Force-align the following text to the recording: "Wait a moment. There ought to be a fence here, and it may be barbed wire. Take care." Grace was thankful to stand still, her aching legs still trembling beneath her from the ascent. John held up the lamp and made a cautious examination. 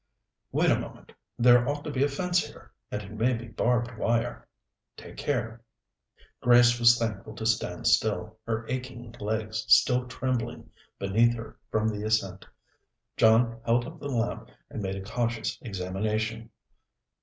"Wait 0.51 0.71
a 0.71 0.79
moment. 0.79 1.11
There 1.37 1.69
ought 1.69 1.83
to 1.83 1.91
be 1.91 2.03
a 2.03 2.07
fence 2.07 2.43
here, 2.43 2.71
and 2.89 3.03
it 3.03 3.11
may 3.11 3.33
be 3.35 3.45
barbed 3.49 3.95
wire. 3.99 4.47
Take 4.97 5.15
care." 5.15 5.61
Grace 6.41 6.79
was 6.79 6.97
thankful 6.97 7.35
to 7.35 7.45
stand 7.45 7.85
still, 7.85 8.39
her 8.47 8.65
aching 8.67 9.13
legs 9.19 9.63
still 9.67 10.07
trembling 10.07 10.71
beneath 10.97 11.35
her 11.35 11.59
from 11.69 11.87
the 11.87 12.03
ascent. 12.03 12.47
John 13.15 13.61
held 13.63 13.85
up 13.85 13.99
the 13.99 14.09
lamp 14.09 14.49
and 14.71 14.81
made 14.81 14.95
a 14.95 15.03
cautious 15.07 15.59
examination. 15.61 16.49